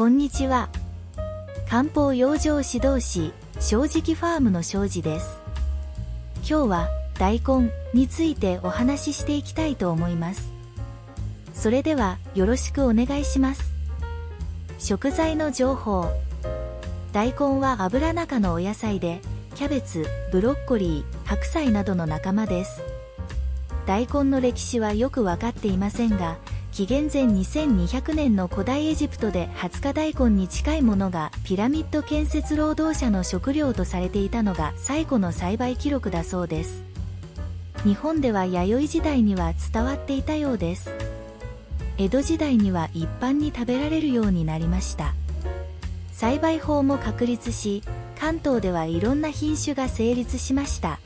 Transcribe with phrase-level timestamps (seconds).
[0.00, 0.70] こんにちは。
[1.68, 5.42] 漢方養生指導士正直ファームの庄司です。
[6.36, 6.88] 今日は
[7.18, 10.54] 大根についてお話ししていきたいと思います。
[11.52, 13.74] それではよろしくお願いします。
[14.78, 16.06] 食材の情報。
[17.12, 19.20] 大根は油中のお野菜で
[19.54, 22.82] キャベツブロッコリー白菜などの仲間です。
[23.84, 26.38] 大根の歴史はよく分かっていませんが
[26.72, 36.84] 紀元前2200年の古代エジプトで20日大根に近いものがピラミッド建設労働者の食料とされていたのが最古の栽培記録だそうです。
[37.84, 40.92] 日本では弥生時代には伝わっていたようです。
[41.98, 45.14] 江戸時代には一般に食べられるようになりました。
[46.12, 47.82] 栽培法も確立し
[48.18, 51.00] 関東ではいろんな品種が成立しました。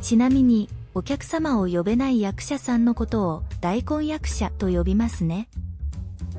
[0.00, 5.48] ちなみにお客様を呼べない役者さんのことを大根役者と呼びますね。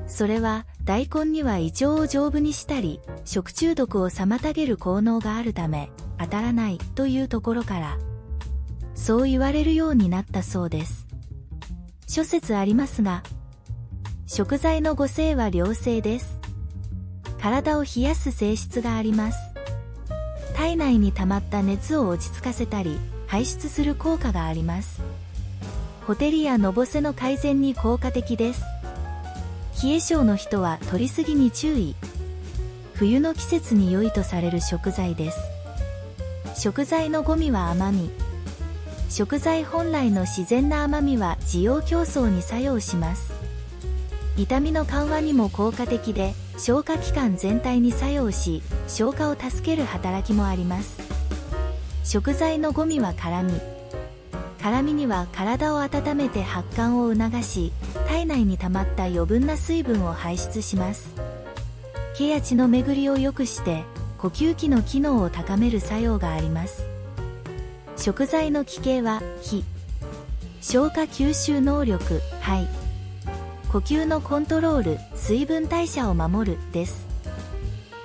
[0.06, 7.98] それは大根には胃腸を丈夫にしたり食中毒を妨げる効能があるため当たらないというところから
[8.94, 11.06] そう言われるようになったそうです。
[12.06, 13.22] 諸説ありますが
[14.26, 16.38] 食材のご性は良性です。
[17.40, 19.38] 体を冷やす性質があります。
[20.54, 22.98] 体内に溜まった熱を落ち着かせたり
[23.34, 25.02] 排出する効果があります。
[26.06, 28.62] ほてりやのぼせの改善に効果的です。
[29.82, 31.96] 冷え性の人は取りすぎに注意。
[32.94, 35.40] 冬の季節に良いとされる食材です。
[36.54, 38.08] 食材のゴミは甘み
[39.10, 43.32] 食材本来の自然な甘みは滋養競争に作用します。
[44.36, 51.13] 痛みの緩和にも効果的で消化器官全体に作用し消化を助ける働きもあります。
[52.04, 53.58] 食材のゴミは辛み。
[54.62, 57.72] 辛みには体を温めて発汗を促し
[58.06, 61.14] 体内に溜まった余分な水分を排出します。
[62.16, 63.84] 毛や血の巡りを良くして
[64.18, 66.86] 呼吸器の機能を高める作用があります。
[67.96, 69.64] 食材の奇形は火。
[70.60, 72.66] 消化吸収能力肺。
[73.72, 77.13] 呼吸のコントロール水分代謝を守るです。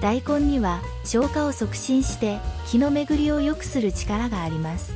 [0.02, 4.94] 大根には消化を促進して気の巡りを良くする力があります。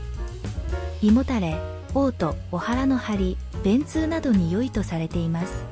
[1.01, 1.59] 胃もたれ
[1.93, 5.65] 嘔吐お腹の張り便通などに良いとされています。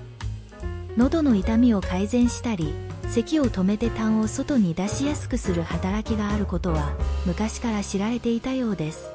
[0.97, 2.73] 喉の痛みを改善したり
[3.09, 6.93] 咳を止めて痰を外に出しやすくする働きがあることは
[7.25, 9.11] 昔から知られていたようです。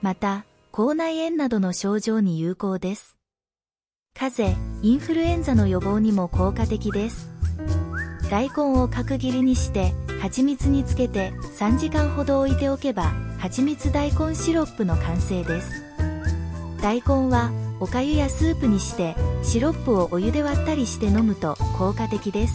[0.00, 3.16] また口内炎などの症状に有効です。
[4.14, 7.37] 風邪インフルエンザの予防にも効果的です。
[8.30, 15.84] 大根を角切りにして蜂蜜につけて3時間ほど置いておけば蜂蜜大根シロップの完成です。
[16.82, 17.50] 大根は
[17.80, 22.54] おかゆやスープにしてシロップをお湯で割ったりして飲むと効果的です。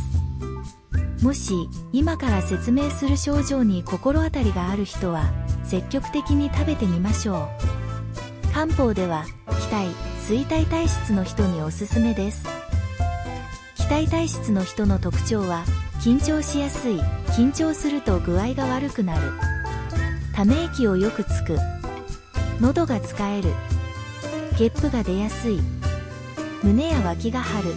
[1.24, 1.54] もし
[1.94, 5.32] 今から説明する症状に心当たりがある人は
[5.64, 7.50] 積極的に食べてみましょ
[8.50, 8.54] う。
[8.54, 9.88] 漢方では気体
[10.28, 12.63] 衰体体質の人におすすめです。
[13.94, 15.66] 体体質の人の特徴は
[16.02, 17.00] 緊張しやすい
[17.38, 19.34] 緊張すると具合が悪くなる。
[20.34, 21.60] ため息をよくつく。
[22.60, 23.52] 喉が使える。
[24.58, 25.60] ゲップが出やすい。
[26.64, 27.76] 胸や脇が張る。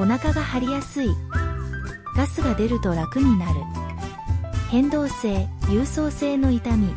[0.00, 1.06] お腹が張りやすい。
[2.16, 3.60] ガスが出ると楽になる。
[4.68, 6.92] 変動性郵送性の痛み。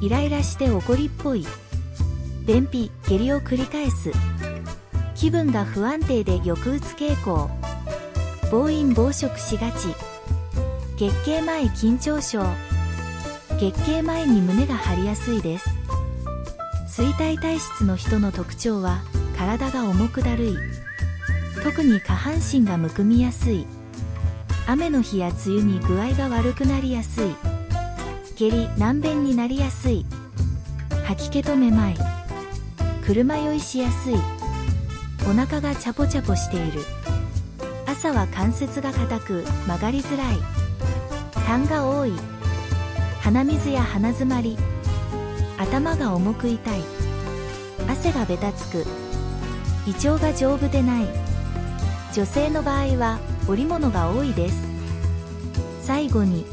[0.00, 1.46] イライラして怒りっぽい。
[2.44, 4.10] 便秘下痢を繰り返す。
[5.22, 7.48] 気分が不安定で抑うつ傾向。
[8.50, 9.94] 暴飲暴食しがち。
[10.98, 12.42] 月経前緊張症。
[13.60, 15.70] 月経前に胸が張りやすいです。
[16.88, 19.00] 衰体体質の人の特徴は
[19.38, 20.56] 体が重くだるい。
[21.62, 23.64] 特に下半身がむくみやすい。
[24.66, 27.36] 雨の日や梅雨に具合が悪くなりやすい。
[28.34, 30.04] 下痢難便になりやすい。
[31.04, 31.96] 吐き気とめまい。
[33.06, 34.41] 車酔いしやすい。
[35.24, 36.82] お腹がチャポチャポしている。
[37.86, 40.36] 朝は関節が硬く曲がりづらい。
[41.46, 42.12] 痰が多い。
[43.20, 44.56] 鼻水や鼻づまり。
[45.58, 46.80] 頭が重く痛い。
[47.88, 48.84] 汗がべたつく。
[49.86, 51.06] 胃腸が丈夫でない。
[52.12, 53.18] 女性の場合は
[53.48, 54.56] 織物が多いです。
[55.80, 56.44] 最後に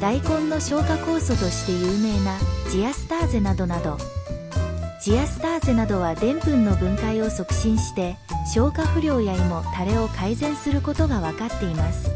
[0.00, 2.36] 大根の消化酵素として有名な
[2.70, 3.98] ジアスターゼなどなど。
[5.00, 8.16] ジアスターゼなどはでんぷんの分解を促進して
[8.52, 12.10] 消化不良や胃もタレを改善することが分かっています。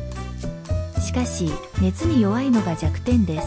[1.01, 3.47] しかし熱に弱いのが弱点です。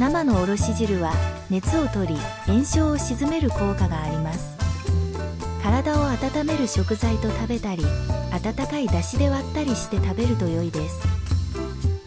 [0.00, 1.12] 生のおろし汁は
[1.50, 2.16] 熱を取り
[2.46, 4.56] 炎症を鎮める効果があります。
[5.62, 7.84] 体を温める食材と食べたり
[8.32, 11.06] 温かい出汁で割ったりして食べると良いです。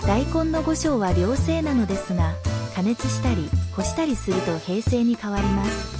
[0.08, 2.34] 大根の五章は良性なのですが
[2.76, 5.99] 加熱したり干したりすると平成に変わります。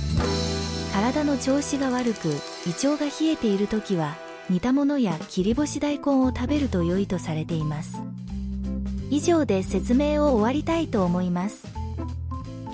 [1.12, 2.28] 体の調子が悪く
[2.68, 4.16] 胃腸が冷えている時は
[4.48, 7.98] 煮たものや切り干し大根を食べると良いとされています。
[9.10, 11.68] 以上で説明を終わりたいと思います。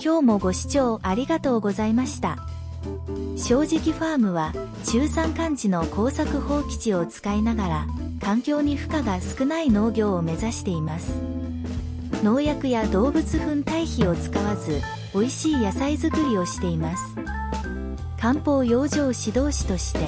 [0.03, 2.37] 今日もご視聴ありがとうございました。
[3.37, 4.53] 正直ファームは
[4.83, 7.87] 中山間地の耕作放棄地を使いながら
[8.21, 11.13] 環境に負荷が少ない農業を目指しています。
[12.21, 14.81] 農薬や動物糞堆肥を使わず
[15.13, 17.34] 美味しい野菜作りをしています。
[18.25, 19.99] 漢方養生指導士として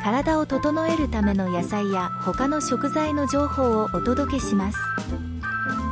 [0.00, 4.78] 体を整えるための野菜や他の食材の情報をお届けします。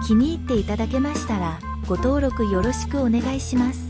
[0.06, 3.88] 気に入っていただけましたらご登録よろしくお願いします。